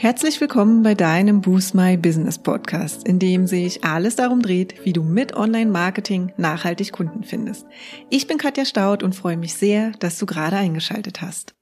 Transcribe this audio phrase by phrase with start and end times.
[0.00, 4.92] Herzlich willkommen bei deinem Boost My Business Podcast, in dem sich alles darum dreht, wie
[4.92, 7.66] du mit Online-Marketing nachhaltig Kunden findest.
[8.08, 11.56] Ich bin Katja Staud und freue mich sehr, dass du gerade eingeschaltet hast.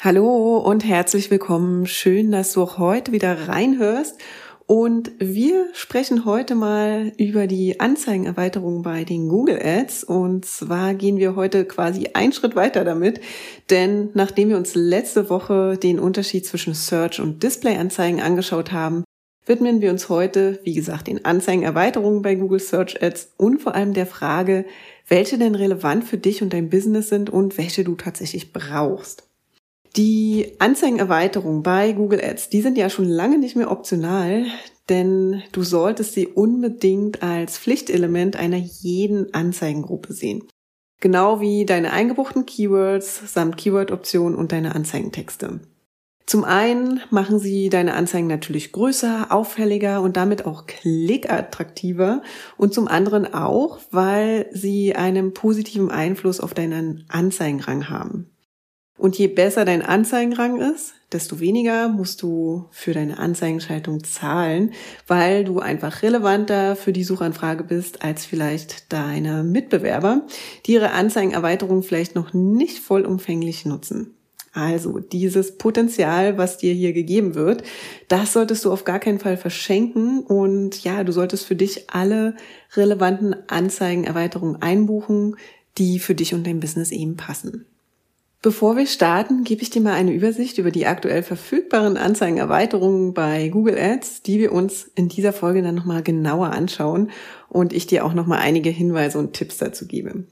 [0.00, 1.86] Hallo und herzlich willkommen.
[1.86, 4.18] Schön, dass du auch heute wieder reinhörst
[4.66, 10.04] und wir sprechen heute mal über die Anzeigenerweiterung bei den Google Ads.
[10.04, 13.20] Und zwar gehen wir heute quasi einen Schritt weiter damit.
[13.68, 19.04] Denn nachdem wir uns letzte Woche den Unterschied zwischen Search und Display-Anzeigen angeschaut haben,
[19.44, 23.92] widmen wir uns heute, wie gesagt, den Anzeigenerweiterungen bei Google Search Ads und vor allem
[23.92, 24.64] der Frage,
[25.06, 29.28] welche denn relevant für dich und dein Business sind und welche du tatsächlich brauchst.
[29.96, 34.44] Die Anzeigenerweiterung bei Google Ads, die sind ja schon lange nicht mehr optional,
[34.88, 40.42] denn du solltest sie unbedingt als Pflichtelement einer jeden Anzeigengruppe sehen.
[41.00, 45.60] Genau wie deine eingebuchten Keywords samt Keyword-Optionen und deine Anzeigentexte.
[46.26, 52.22] Zum einen machen sie deine Anzeigen natürlich größer, auffälliger und damit auch klickattraktiver
[52.56, 58.33] und zum anderen auch, weil sie einen positiven Einfluss auf deinen Anzeigenrang haben.
[58.96, 64.72] Und je besser dein Anzeigenrang ist, desto weniger musst du für deine Anzeigenschaltung zahlen,
[65.06, 70.26] weil du einfach relevanter für die Suchanfrage bist als vielleicht deine Mitbewerber,
[70.66, 74.14] die ihre Anzeigenerweiterung vielleicht noch nicht vollumfänglich nutzen.
[74.52, 77.64] Also dieses Potenzial, was dir hier gegeben wird,
[78.06, 82.36] das solltest du auf gar keinen Fall verschenken und ja, du solltest für dich alle
[82.76, 85.34] relevanten Anzeigenerweiterungen einbuchen,
[85.76, 87.66] die für dich und dein Business eben passen.
[88.44, 93.48] Bevor wir starten, gebe ich dir mal eine Übersicht über die aktuell verfügbaren Anzeigenerweiterungen bei
[93.48, 97.10] Google Ads, die wir uns in dieser Folge dann nochmal genauer anschauen
[97.48, 100.26] und ich dir auch nochmal einige Hinweise und Tipps dazu gebe.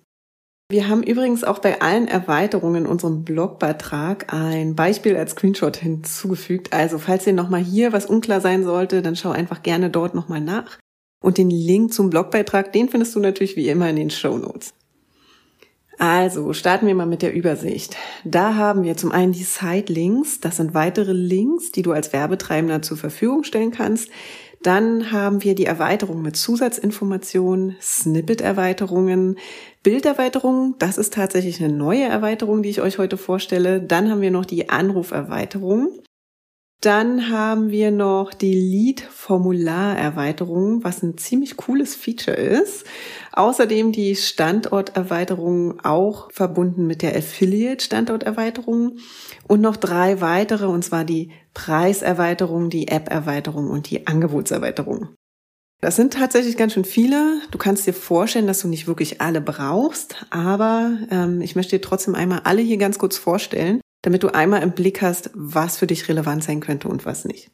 [0.71, 6.75] Wir haben übrigens auch bei allen Erweiterungen in unserem Blogbeitrag ein Beispiel als Screenshot hinzugefügt.
[6.75, 10.43] Also falls dir nochmal hier was unklar sein sollte, dann schau einfach gerne dort nochmal
[10.43, 10.79] nach.
[11.25, 14.75] Und den Link zum Blogbeitrag, den findest du natürlich wie immer in den Show Notes.
[16.03, 17.97] Also starten wir mal mit der Übersicht.
[18.25, 20.41] Da haben wir zum einen die Site-Links.
[20.41, 24.11] Das sind weitere Links, die du als Werbetreibender zur Verfügung stellen kannst.
[24.65, 29.39] Dann haben wir die Erweiterung mit Zusatzinformationen, Snippet-Erweiterungen,
[29.85, 30.75] Bilderweiterungen.
[30.81, 33.81] Das ist tatsächlich eine neue Erweiterung, die ich euch heute vorstelle.
[33.81, 36.01] Dann haben wir noch die Anruferweiterung.
[36.83, 42.85] Dann haben wir noch die Lead-Formular-Erweiterung, was ein ziemlich cooles Feature ist.
[43.31, 48.97] Außerdem die Standorterweiterung auch verbunden mit der Affiliate-Standorterweiterung
[49.47, 55.11] und noch drei weitere, und zwar die Preiserweiterung, die App-Erweiterung und die Angebotserweiterung.
[55.81, 57.43] Das sind tatsächlich ganz schön viele.
[57.53, 61.83] Du kannst dir vorstellen, dass du nicht wirklich alle brauchst, aber ähm, ich möchte dir
[61.83, 65.87] trotzdem einmal alle hier ganz kurz vorstellen damit du einmal im Blick hast, was für
[65.87, 67.51] dich relevant sein könnte und was nicht.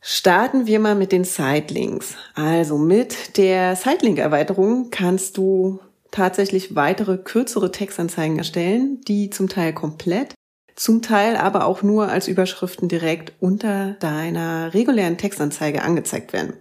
[0.00, 2.14] Starten wir mal mit den Sitelinks.
[2.34, 10.34] Also mit der Sitelink-Erweiterung kannst du tatsächlich weitere kürzere Textanzeigen erstellen, die zum Teil komplett,
[10.76, 16.54] zum Teil aber auch nur als Überschriften direkt unter deiner regulären Textanzeige angezeigt werden.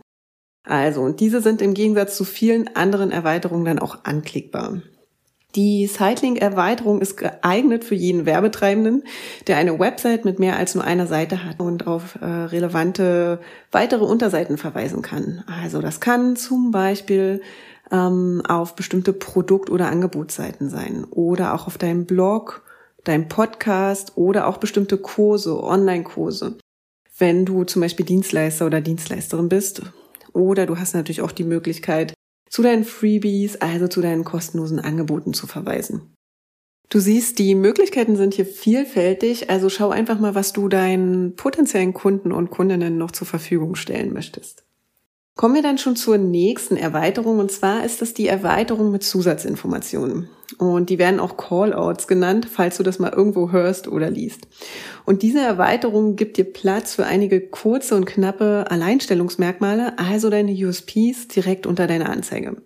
[0.64, 4.82] Also, und diese sind im Gegensatz zu vielen anderen Erweiterungen dann auch anklickbar.
[5.58, 9.04] Die Sightlink-Erweiterung ist geeignet für jeden Werbetreibenden,
[9.48, 13.40] der eine Website mit mehr als nur einer Seite hat und auf äh, relevante
[13.72, 15.44] weitere Unterseiten verweisen kann.
[15.48, 17.42] Also das kann zum Beispiel
[17.92, 22.62] ähm, auf bestimmte Produkt- oder Angebotsseiten sein oder auch auf deinem Blog,
[23.04, 26.60] deinem Podcast oder auch bestimmte Kurse, Online-Kurse.
[27.18, 29.82] Wenn du zum Beispiel Dienstleister oder Dienstleisterin bist.
[30.34, 32.14] Oder du hast natürlich auch die Möglichkeit,
[32.50, 36.14] zu deinen Freebies, also zu deinen kostenlosen Angeboten zu verweisen.
[36.90, 41.94] Du siehst, die Möglichkeiten sind hier vielfältig, also schau einfach mal, was du deinen potenziellen
[41.94, 44.67] Kunden und Kundinnen noch zur Verfügung stellen möchtest.
[45.38, 50.30] Kommen wir dann schon zur nächsten Erweiterung und zwar ist das die Erweiterung mit Zusatzinformationen.
[50.58, 54.48] Und die werden auch Callouts genannt, falls du das mal irgendwo hörst oder liest.
[55.06, 61.28] Und diese Erweiterung gibt dir Platz für einige kurze und knappe Alleinstellungsmerkmale, also deine USPs
[61.28, 62.64] direkt unter deiner Anzeige.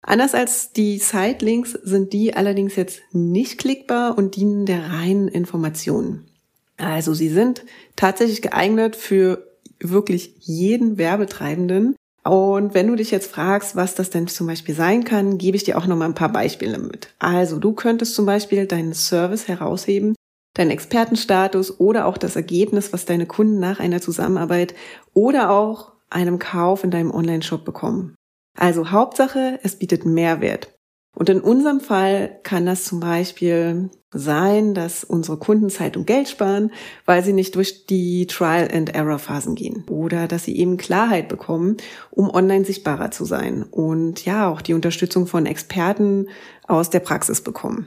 [0.00, 6.28] Anders als die Sitelinks sind die allerdings jetzt nicht klickbar und dienen der reinen Information.
[6.76, 7.64] Also sie sind
[7.96, 11.96] tatsächlich geeignet für wirklich jeden Werbetreibenden.
[12.26, 15.64] Und wenn du dich jetzt fragst, was das denn zum Beispiel sein kann, gebe ich
[15.64, 17.14] dir auch noch mal ein paar Beispiele mit.
[17.18, 20.14] Also du könntest zum Beispiel deinen Service herausheben,
[20.54, 24.74] deinen Expertenstatus oder auch das Ergebnis, was deine Kunden nach einer Zusammenarbeit
[25.14, 28.16] oder auch einem Kauf in deinem Online-Shop bekommen.
[28.58, 30.75] Also Hauptsache, es bietet Mehrwert.
[31.16, 36.28] Und in unserem Fall kann das zum Beispiel sein, dass unsere Kunden Zeit und Geld
[36.28, 36.70] sparen,
[37.06, 39.84] weil sie nicht durch die Trial-and-Error-Phasen gehen.
[39.88, 41.78] Oder dass sie eben Klarheit bekommen,
[42.10, 43.62] um online sichtbarer zu sein.
[43.62, 46.28] Und ja, auch die Unterstützung von Experten
[46.68, 47.86] aus der Praxis bekommen.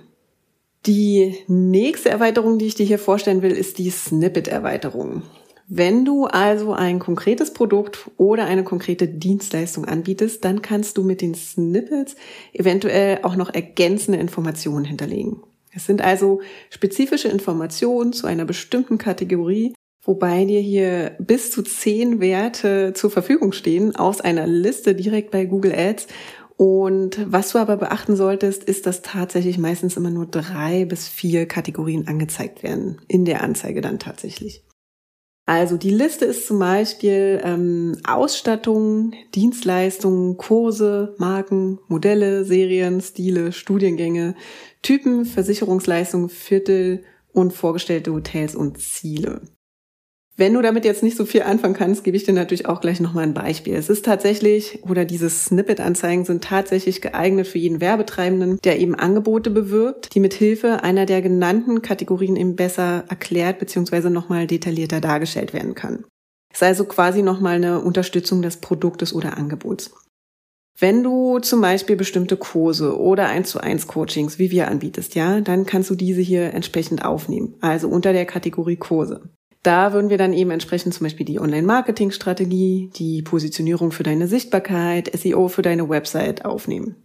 [0.87, 5.21] Die nächste Erweiterung, die ich dir hier vorstellen will, ist die Snippet-Erweiterung.
[5.71, 11.21] Wenn du also ein konkretes Produkt oder eine konkrete Dienstleistung anbietest, dann kannst du mit
[11.21, 12.15] den Snippets
[12.53, 15.43] eventuell auch noch ergänzende Informationen hinterlegen.
[15.71, 22.19] Es sind also spezifische Informationen zu einer bestimmten Kategorie, wobei dir hier bis zu zehn
[22.19, 26.07] Werte zur Verfügung stehen aus einer Liste direkt bei Google Ads.
[26.57, 31.45] Und was du aber beachten solltest, ist, dass tatsächlich meistens immer nur drei bis vier
[31.45, 32.99] Kategorien angezeigt werden.
[33.07, 34.63] In der Anzeige dann tatsächlich.
[35.49, 44.35] Also die Liste ist zum Beispiel ähm, Ausstattung, Dienstleistungen, Kurse, Marken, Modelle, Serien, Stile, Studiengänge,
[44.83, 47.03] Typen, Versicherungsleistungen, Viertel
[47.33, 49.41] und vorgestellte Hotels und Ziele.
[50.39, 53.01] Wenn du damit jetzt nicht so viel anfangen kannst, gebe ich dir natürlich auch gleich
[53.01, 53.75] nochmal ein Beispiel.
[53.75, 59.49] Es ist tatsächlich, oder diese Snippet-Anzeigen sind tatsächlich geeignet für jeden Werbetreibenden, der eben Angebote
[59.49, 64.09] bewirbt, die mit Hilfe einer der genannten Kategorien eben besser erklärt bzw.
[64.09, 66.05] nochmal detaillierter dargestellt werden kann.
[66.53, 69.91] Es ist also quasi nochmal eine Unterstützung des Produktes oder Angebots.
[70.79, 75.41] Wenn du zum Beispiel bestimmte Kurse oder 1 zu 1 Coachings wie wir anbietest, ja,
[75.41, 77.55] dann kannst du diese hier entsprechend aufnehmen.
[77.59, 79.29] Also unter der Kategorie Kurse.
[79.63, 85.11] Da würden wir dann eben entsprechend zum Beispiel die Online-Marketing-Strategie, die Positionierung für deine Sichtbarkeit,
[85.13, 86.95] SEO für deine Website aufnehmen.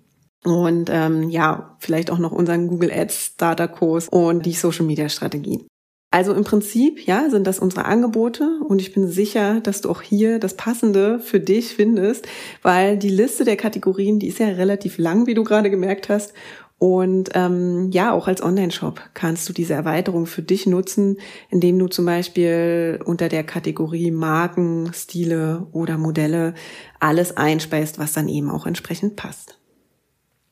[0.45, 5.09] Und ähm, ja, vielleicht auch noch unseren Google Ads Starter Kurs und die Social Media
[5.09, 5.67] Strategie.
[6.15, 10.00] Also im Prinzip, ja, sind das unsere Angebote und ich bin sicher, dass du auch
[10.00, 12.29] hier das Passende für dich findest,
[12.62, 16.33] weil die Liste der Kategorien, die ist ja relativ lang, wie du gerade gemerkt hast
[16.79, 21.19] und ähm, ja, auch als Online-Shop kannst du diese Erweiterung für dich nutzen,
[21.49, 26.55] indem du zum Beispiel unter der Kategorie Marken, Stile oder Modelle
[27.00, 29.59] alles einspeist, was dann eben auch entsprechend passt.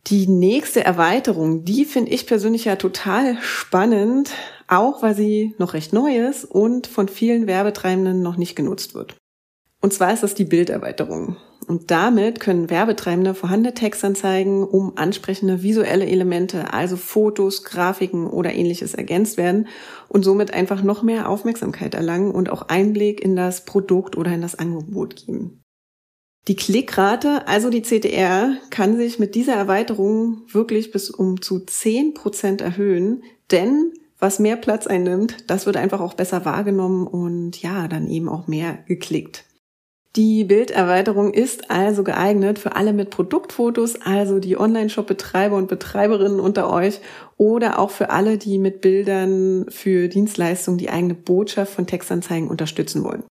[0.09, 4.31] Die nächste Erweiterung, die finde ich persönlich ja total spannend,
[4.69, 9.17] auch weil sie noch recht neu ist und von vielen Werbetreibenden noch nicht genutzt wird.
[9.81, 11.37] Und zwar ist das die Bilderweiterung.
[11.67, 18.95] Und damit können Werbetreibende vorhandene Textanzeigen um ansprechende visuelle Elemente, also Fotos, Grafiken oder ähnliches
[18.95, 19.69] ergänzt werden
[20.09, 24.43] und somit einfach noch mehr Aufmerksamkeit erlangen und auch Einblick in das Produkt oder in
[24.43, 25.63] das Angebot geben.
[26.49, 32.15] Die Klickrate, also die CTR, kann sich mit dieser Erweiterung wirklich bis um zu 10
[32.15, 33.23] Prozent erhöhen,
[33.53, 38.29] denn was mehr Platz einnimmt, das wird einfach auch besser wahrgenommen und ja, dann eben
[38.29, 39.45] auch mehr geklickt.
[40.15, 46.71] Die Bilderweiterung ist also geeignet für alle mit Produktfotos, also die Online-Shop-Betreiber und Betreiberinnen unter
[46.71, 47.01] euch
[47.39, 53.05] oder auch für alle, die mit Bildern für Dienstleistungen die eigene Botschaft von Textanzeigen unterstützen
[53.05, 53.25] wollen.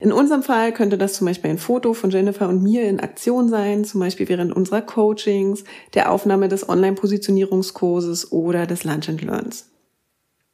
[0.00, 3.48] In unserem Fall könnte das zum Beispiel ein Foto von Jennifer und mir in Aktion
[3.48, 5.62] sein, zum Beispiel während unserer Coachings,
[5.94, 9.70] der Aufnahme des Online-Positionierungskurses oder des Lunch and Learns.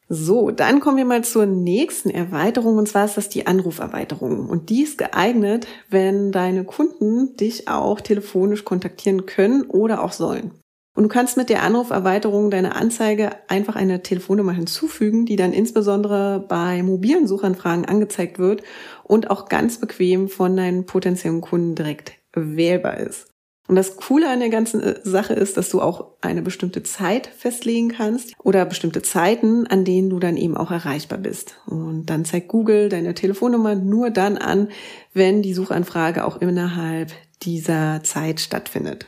[0.09, 4.49] So, dann kommen wir mal zur nächsten Erweiterung und zwar ist das die Anruferweiterung.
[4.49, 10.53] Und die ist geeignet, wenn deine Kunden dich auch telefonisch kontaktieren können oder auch sollen.
[10.97, 16.45] Und du kannst mit der Anruferweiterung deiner Anzeige einfach eine Telefonnummer hinzufügen, die dann insbesondere
[16.49, 18.63] bei mobilen Suchanfragen angezeigt wird
[19.03, 23.34] und auch ganz bequem von deinen potenziellen Kunden direkt wählbar ist.
[23.67, 27.27] Und das Coole an der ganzen äh, Sache ist, dass du auch eine bestimmte Zeit
[27.27, 31.57] festlegen kannst oder bestimmte Zeiten, an denen du dann eben auch erreichbar bist.
[31.67, 34.69] Und dann zeigt Google deine Telefonnummer nur dann an,
[35.15, 39.07] wenn die Suchanfrage auch innerhalb dieser Zeit stattfindet.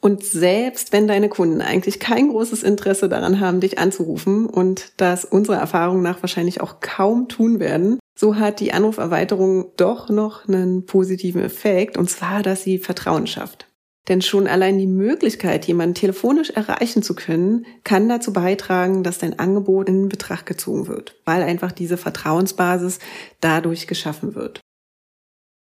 [0.00, 5.24] Und selbst wenn deine Kunden eigentlich kein großes Interesse daran haben, dich anzurufen und das
[5.24, 10.86] unserer Erfahrung nach wahrscheinlich auch kaum tun werden, so hat die Anruferweiterung doch noch einen
[10.86, 13.65] positiven Effekt, und zwar, dass sie Vertrauen schafft.
[14.08, 19.38] Denn schon allein die Möglichkeit, jemanden telefonisch erreichen zu können, kann dazu beitragen, dass dein
[19.38, 23.00] Angebot in Betracht gezogen wird, weil einfach diese Vertrauensbasis
[23.40, 24.60] dadurch geschaffen wird.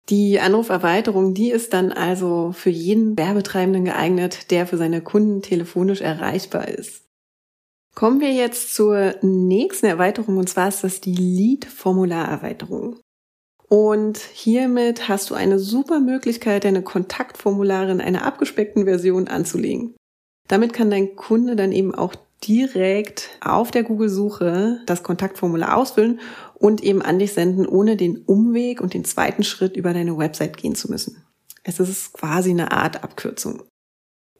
[0.09, 6.01] Die Anruferweiterung, die ist dann also für jeden Werbetreibenden geeignet, der für seine Kunden telefonisch
[6.01, 7.03] erreichbar ist.
[7.95, 12.99] Kommen wir jetzt zur nächsten Erweiterung und zwar ist das die Lead-Formularerweiterung.
[13.73, 19.95] Und hiermit hast du eine super Möglichkeit, deine Kontaktformulare in einer abgespeckten Version anzulegen.
[20.47, 22.13] Damit kann dein Kunde dann eben auch
[22.43, 26.19] direkt auf der Google-Suche das Kontaktformular ausfüllen
[26.53, 30.55] und eben an dich senden, ohne den Umweg und den zweiten Schritt über deine Website
[30.55, 31.25] gehen zu müssen.
[31.63, 33.63] Es ist quasi eine Art Abkürzung.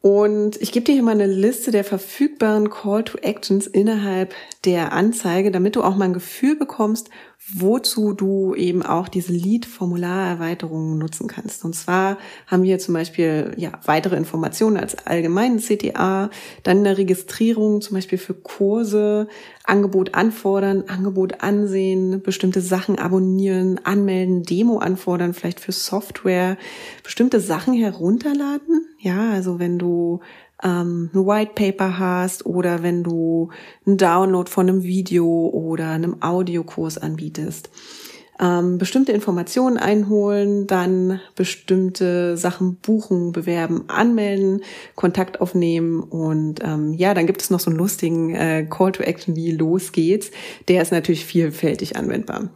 [0.00, 4.34] Und ich gebe dir hier mal eine Liste der verfügbaren Call to Actions innerhalb
[4.66, 7.08] der Anzeige, damit du auch mal ein Gefühl bekommst,
[7.52, 11.64] wozu du eben auch diese Lead-Formularerweiterungen nutzen kannst.
[11.64, 16.30] Und zwar haben wir zum Beispiel ja, weitere Informationen als allgemeinen CTA,
[16.62, 19.28] dann eine Registrierung zum Beispiel für Kurse,
[19.64, 26.56] Angebot anfordern, Angebot ansehen, bestimmte Sachen abonnieren, anmelden, Demo anfordern, vielleicht für Software,
[27.02, 28.86] bestimmte Sachen herunterladen.
[28.98, 30.20] Ja, also wenn du
[30.62, 33.50] ähm, ein White Paper hast oder wenn du
[33.86, 37.70] einen Download von einem Video oder einem Audiokurs anbietest.
[38.40, 44.62] Ähm, bestimmte Informationen einholen, dann bestimmte Sachen buchen, bewerben, anmelden,
[44.96, 49.04] Kontakt aufnehmen und ähm, ja, dann gibt es noch so einen lustigen äh, Call to
[49.04, 50.32] Action wie los geht's.
[50.66, 52.50] Der ist natürlich vielfältig anwendbar.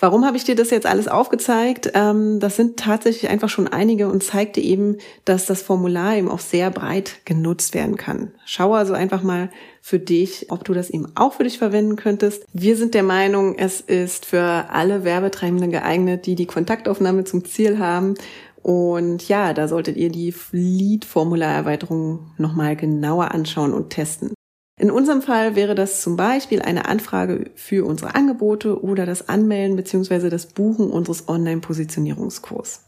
[0.00, 1.92] Warum habe ich dir das jetzt alles aufgezeigt?
[1.92, 6.38] Ähm, das sind tatsächlich einfach schon einige und zeigte eben, dass das Formular eben auch
[6.38, 8.32] sehr breit genutzt werden kann.
[8.46, 9.50] Schau also einfach mal
[9.82, 12.46] für dich, ob du das eben auch für dich verwenden könntest.
[12.54, 17.78] Wir sind der Meinung, es ist für alle Werbetreibenden geeignet, die die Kontaktaufnahme zum Ziel
[17.78, 18.14] haben.
[18.62, 24.32] Und ja, da solltet ihr die Lead-Formularerweiterung nochmal genauer anschauen und testen.
[24.80, 29.76] In unserem Fall wäre das zum Beispiel eine Anfrage für unsere Angebote oder das Anmelden
[29.76, 30.30] bzw.
[30.30, 32.80] das Buchen unseres Online-Positionierungskurs.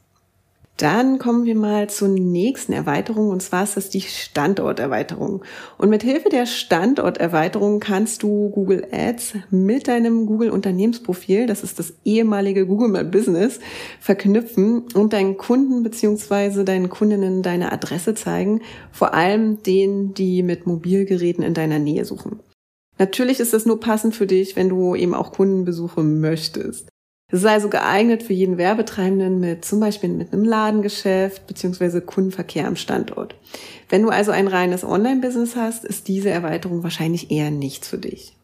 [0.78, 5.44] Dann kommen wir mal zur nächsten Erweiterung und zwar ist das die Standorterweiterung.
[5.78, 11.78] Und mit Hilfe der Standorterweiterung kannst du Google Ads mit deinem Google Unternehmensprofil, das ist
[11.78, 13.60] das ehemalige Google My Business,
[14.00, 20.66] verknüpfen und deinen Kunden beziehungsweise deinen Kundinnen deine Adresse zeigen, vor allem denen, die mit
[20.66, 22.40] Mobilgeräten in deiner Nähe suchen.
[22.98, 26.91] Natürlich ist das nur passend für dich, wenn du eben auch Kundenbesuche möchtest.
[27.32, 32.66] Es ist also geeignet für jeden Werbetreibenden mit zum Beispiel mit einem Ladengeschäft beziehungsweise Kundenverkehr
[32.66, 33.34] am Standort.
[33.88, 38.36] Wenn du also ein reines Online-Business hast, ist diese Erweiterung wahrscheinlich eher nichts für dich.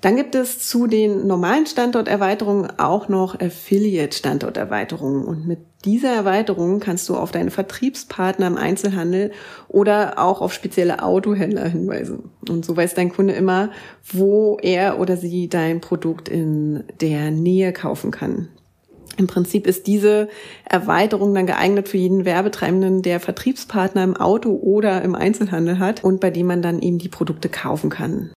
[0.00, 5.24] Dann gibt es zu den normalen Standorterweiterungen auch noch Affiliate-Standorterweiterungen.
[5.24, 9.32] Und mit dieser Erweiterung kannst du auf deine Vertriebspartner im Einzelhandel
[9.66, 12.30] oder auch auf spezielle Autohändler hinweisen.
[12.48, 13.70] Und so weiß dein Kunde immer,
[14.12, 18.48] wo er oder sie dein Produkt in der Nähe kaufen kann.
[19.16, 20.28] Im Prinzip ist diese
[20.64, 26.20] Erweiterung dann geeignet für jeden Werbetreibenden, der Vertriebspartner im Auto oder im Einzelhandel hat und
[26.20, 28.30] bei dem man dann eben die Produkte kaufen kann.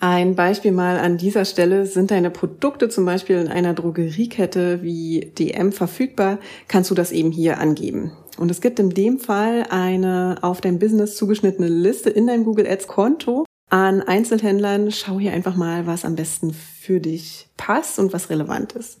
[0.00, 5.32] Ein Beispiel mal an dieser Stelle sind deine Produkte zum Beispiel in einer Drogeriekette wie
[5.38, 8.12] DM verfügbar, kannst du das eben hier angeben.
[8.36, 12.66] Und es gibt in dem Fall eine auf dein Business zugeschnittene Liste in deinem Google
[12.66, 14.90] Ads Konto an Einzelhändlern.
[14.90, 18.98] Schau hier einfach mal, was am besten für dich passt und was relevant ist.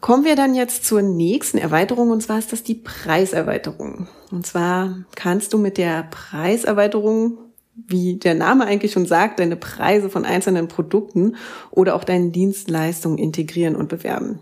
[0.00, 4.08] Kommen wir dann jetzt zur nächsten Erweiterung und zwar ist das die Preiserweiterung.
[4.30, 10.10] Und zwar kannst du mit der Preiserweiterung wie der Name eigentlich schon sagt, deine Preise
[10.10, 11.36] von einzelnen Produkten
[11.70, 14.40] oder auch deinen Dienstleistungen integrieren und bewerben.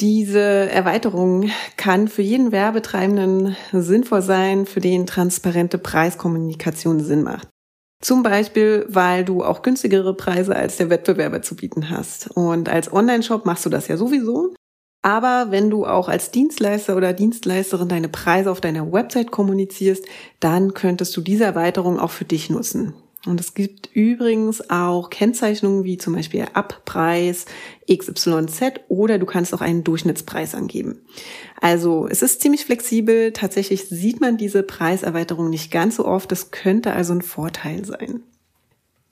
[0.00, 7.48] Diese Erweiterung kann für jeden Werbetreibenden sinnvoll sein, für den transparente Preiskommunikation Sinn macht.
[8.00, 12.30] Zum Beispiel, weil du auch günstigere Preise als der Wettbewerber zu bieten hast.
[12.36, 14.54] Und als Online-Shop machst du das ja sowieso.
[15.02, 20.04] Aber wenn du auch als Dienstleister oder Dienstleisterin deine Preise auf deiner Website kommunizierst,
[20.40, 22.94] dann könntest du diese Erweiterung auch für dich nutzen.
[23.26, 27.46] Und es gibt übrigens auch Kennzeichnungen wie zum Beispiel Abpreis,
[27.90, 31.00] XYZ oder du kannst auch einen Durchschnittspreis angeben.
[31.60, 33.32] Also es ist ziemlich flexibel.
[33.32, 36.30] Tatsächlich sieht man diese Preiserweiterung nicht ganz so oft.
[36.30, 38.22] Das könnte also ein Vorteil sein.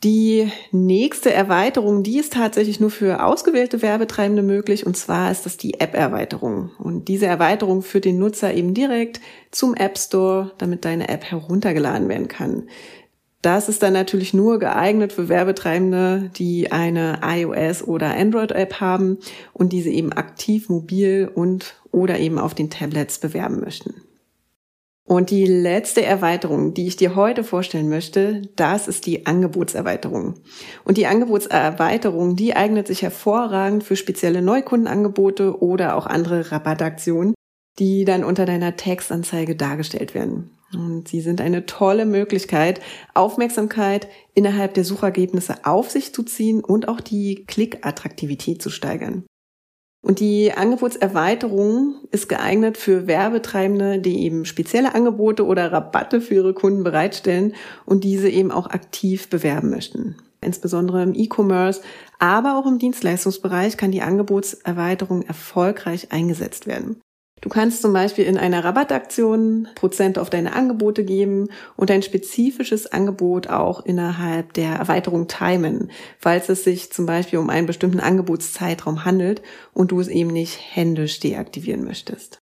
[0.05, 5.57] Die nächste Erweiterung, die ist tatsächlich nur für ausgewählte Werbetreibende möglich und zwar ist das
[5.57, 6.71] die App-Erweiterung.
[6.79, 12.09] Und diese Erweiterung führt den Nutzer eben direkt zum App Store, damit deine App heruntergeladen
[12.11, 12.69] werden kann.
[13.41, 19.19] Das ist dann natürlich nur geeignet für Werbetreibende, die eine iOS oder Android-App haben
[19.53, 24.06] und diese eben aktiv mobil und oder eben auf den Tablets bewerben möchten.
[25.07, 30.35] Und die letzte Erweiterung, die ich dir heute vorstellen möchte, das ist die Angebotserweiterung.
[30.85, 37.35] Und die Angebotserweiterung, die eignet sich hervorragend für spezielle Neukundenangebote oder auch andere Rabattaktionen,
[37.79, 40.51] die dann unter deiner Textanzeige dargestellt werden.
[40.75, 42.81] Und sie sind eine tolle Möglichkeit,
[43.15, 49.25] Aufmerksamkeit innerhalb der Suchergebnisse auf sich zu ziehen und auch die Klickattraktivität zu steigern.
[50.03, 56.55] Und die Angebotserweiterung ist geeignet für Werbetreibende, die eben spezielle Angebote oder Rabatte für ihre
[56.55, 60.17] Kunden bereitstellen und diese eben auch aktiv bewerben möchten.
[60.41, 61.81] Insbesondere im E-Commerce,
[62.19, 67.01] aber auch im Dienstleistungsbereich kann die Angebotserweiterung erfolgreich eingesetzt werden.
[67.43, 72.91] Du kannst zum Beispiel in einer Rabattaktion Prozent auf deine Angebote geben und ein spezifisches
[72.91, 79.05] Angebot auch innerhalb der Erweiterung timen, falls es sich zum Beispiel um einen bestimmten Angebotszeitraum
[79.05, 79.43] handelt
[79.75, 82.39] und du es eben nicht händisch deaktivieren möchtest.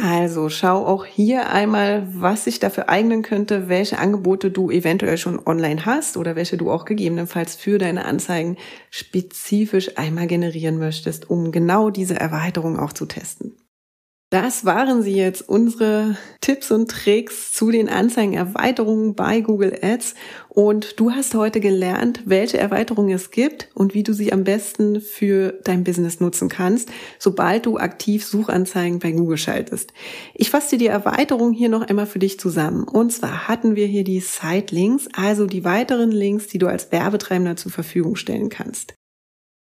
[0.00, 5.44] Also schau auch hier einmal, was sich dafür eignen könnte, welche Angebote du eventuell schon
[5.44, 8.58] online hast oder welche du auch gegebenenfalls für deine Anzeigen
[8.90, 13.56] spezifisch einmal generieren möchtest, um genau diese Erweiterung auch zu testen.
[14.30, 20.14] Das waren sie jetzt, unsere Tipps und Tricks zu den Anzeigenerweiterungen bei Google Ads.
[20.50, 25.00] Und du hast heute gelernt, welche Erweiterungen es gibt und wie du sie am besten
[25.00, 29.94] für dein Business nutzen kannst, sobald du aktiv Suchanzeigen bei Google schaltest.
[30.34, 32.84] Ich fasse dir die Erweiterung hier noch einmal für dich zusammen.
[32.84, 37.56] Und zwar hatten wir hier die Site-Links, also die weiteren Links, die du als Werbetreibender
[37.56, 38.97] zur Verfügung stellen kannst.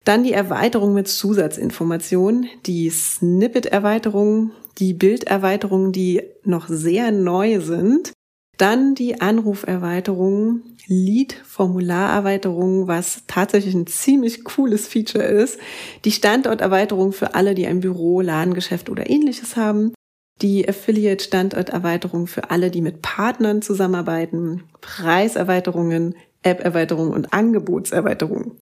[0.07, 8.13] Dann die Erweiterung mit Zusatzinformationen, die Snippet-Erweiterung, die Bilderweiterungen, die noch sehr neu sind.
[8.57, 15.59] Dann die Anruferweiterung, Lead-Formularerweiterung, was tatsächlich ein ziemlich cooles Feature ist.
[16.05, 19.93] Die Standorterweiterung für alle, die ein Büro, Ladengeschäft oder ähnliches haben.
[20.41, 24.63] Die Affiliate-Standorterweiterung für alle, die mit Partnern zusammenarbeiten.
[24.81, 28.61] Preiserweiterungen, App-Erweiterungen und Angebotserweiterungen.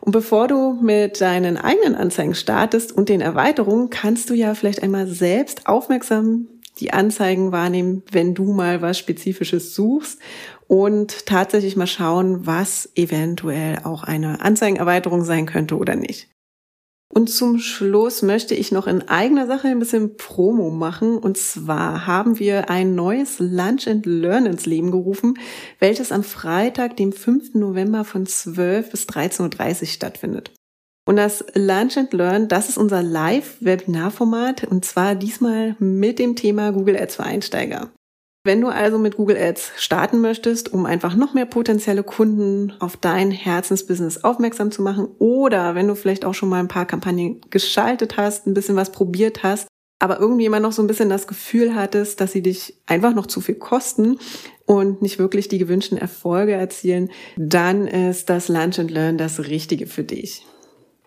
[0.00, 4.82] Und bevor du mit deinen eigenen Anzeigen startest und den Erweiterungen, kannst du ja vielleicht
[4.82, 10.20] einmal selbst aufmerksam die Anzeigen wahrnehmen, wenn du mal was Spezifisches suchst
[10.68, 16.28] und tatsächlich mal schauen, was eventuell auch eine Anzeigenerweiterung sein könnte oder nicht.
[17.14, 21.16] Und zum Schluss möchte ich noch in eigener Sache ein bisschen Promo machen.
[21.16, 25.38] Und zwar haben wir ein neues Lunch and Learn ins Leben gerufen,
[25.78, 27.54] welches am Freitag, dem 5.
[27.54, 30.52] November von 12 bis 13.30 Uhr stattfindet.
[31.06, 36.70] Und das Lunch and Learn, das ist unser Live-Webinar-Format und zwar diesmal mit dem Thema
[36.70, 37.90] Google Ads für Einsteiger.
[38.48, 42.96] Wenn du also mit Google Ads starten möchtest, um einfach noch mehr potenzielle Kunden auf
[42.96, 47.42] dein Herzensbusiness aufmerksam zu machen oder wenn du vielleicht auch schon mal ein paar Kampagnen
[47.50, 51.26] geschaltet hast, ein bisschen was probiert hast, aber irgendwie immer noch so ein bisschen das
[51.26, 54.18] Gefühl hattest, dass sie dich einfach noch zu viel kosten
[54.64, 59.86] und nicht wirklich die gewünschten Erfolge erzielen, dann ist das Lunch and Learn das Richtige
[59.86, 60.46] für dich.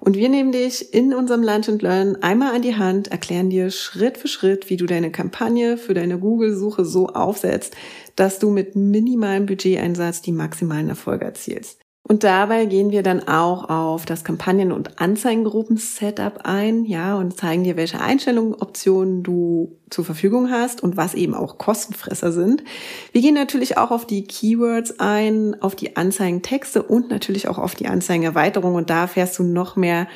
[0.01, 3.69] Und wir nehmen dich in unserem Lunch and Learn einmal an die Hand, erklären dir
[3.69, 7.75] Schritt für Schritt, wie du deine Kampagne für deine Google-Suche so aufsetzt,
[8.15, 11.80] dass du mit minimalem Budgeteinsatz die maximalen Erfolge erzielst.
[12.03, 17.63] Und dabei gehen wir dann auch auf das Kampagnen- und Anzeigengruppen-Setup ein, ja, und zeigen
[17.63, 22.63] dir, welche Einstellungsoptionen du zur Verfügung hast und was eben auch Kostenfresser sind.
[23.11, 27.75] Wir gehen natürlich auch auf die Keywords ein, auf die Anzeigentexte und natürlich auch auf
[27.75, 30.07] die Anzeigenerweiterung und da fährst du noch mehr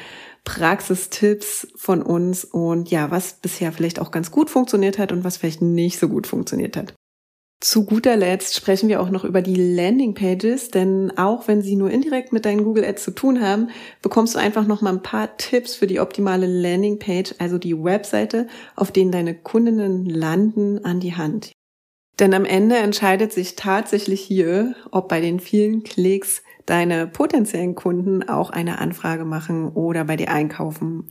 [0.44, 5.38] Praxistipps von uns und ja, was bisher vielleicht auch ganz gut funktioniert hat und was
[5.38, 6.94] vielleicht nicht so gut funktioniert hat.
[7.62, 11.76] Zu guter Letzt sprechen wir auch noch über die Landing Pages, denn auch wenn sie
[11.76, 13.70] nur indirekt mit deinen Google Ads zu tun haben,
[14.02, 17.82] bekommst du einfach noch mal ein paar Tipps für die optimale Landing Page, also die
[17.82, 21.54] Webseite, auf denen deine Kundinnen landen, an die Hand.
[22.20, 28.24] Denn am Ende entscheidet sich tatsächlich hier, ob bei den vielen Klicks deine potenziellen Kunden
[28.28, 31.10] auch eine Anfrage machen oder bei dir einkaufen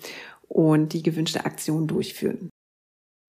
[0.48, 2.50] und die gewünschte Aktion durchführen.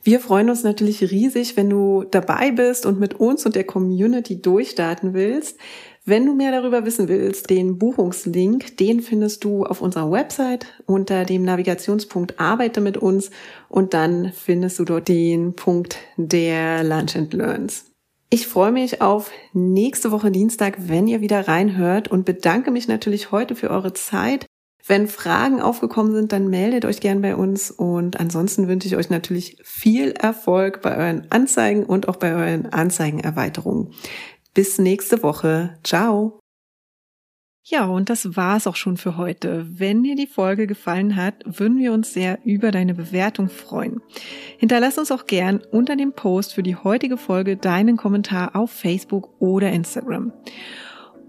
[0.05, 4.39] Wir freuen uns natürlich riesig, wenn du dabei bist und mit uns und der Community
[4.39, 5.57] durchstarten willst.
[6.05, 11.25] Wenn du mehr darüber wissen willst, den Buchungslink, den findest du auf unserer Website unter
[11.25, 13.31] dem Navigationspunkt Arbeite mit uns
[13.67, 17.85] und dann findest du dort den Punkt der Lunch and Learns.
[18.29, 23.31] Ich freue mich auf nächste Woche Dienstag, wenn ihr wieder reinhört und bedanke mich natürlich
[23.31, 24.45] heute für eure Zeit
[24.87, 29.09] wenn Fragen aufgekommen sind, dann meldet euch gern bei uns und ansonsten wünsche ich euch
[29.09, 33.93] natürlich viel Erfolg bei euren Anzeigen und auch bei euren Anzeigenerweiterungen.
[34.53, 35.77] Bis nächste Woche.
[35.83, 36.39] Ciao.
[37.67, 39.65] Ja, und das war's auch schon für heute.
[39.67, 44.01] Wenn dir die Folge gefallen hat, würden wir uns sehr über deine Bewertung freuen.
[44.59, 49.41] Hinterlass uns auch gern unter dem Post für die heutige Folge deinen Kommentar auf Facebook
[49.41, 50.31] oder Instagram.